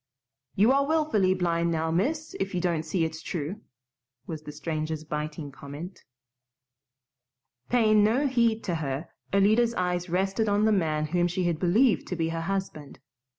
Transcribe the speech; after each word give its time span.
"You 0.55 0.71
are 0.71 0.87
willfully 0.87 1.35
blind 1.35 1.69
now, 1.71 1.91
miss, 1.91 2.35
if 2.39 2.55
you 2.55 2.59
don't 2.59 2.81
see 2.81 3.05
it's 3.05 3.21
true," 3.21 3.61
was 4.25 4.41
the 4.41 4.51
stranger's 4.51 5.03
biting 5.03 5.51
comment. 5.51 6.05
Paying 7.69 8.03
no 8.03 8.25
heed 8.25 8.63
to 8.63 8.73
her, 8.81 9.09
Alida's 9.31 9.75
eyes 9.75 10.09
rested 10.09 10.49
on 10.49 10.65
the 10.65 10.71
man 10.71 11.05
whom 11.13 11.27
she 11.27 11.43
had 11.43 11.59
believed 11.59 12.07
to 12.07 12.15
be 12.15 12.29
her 12.29 12.41
husband. 12.41 12.97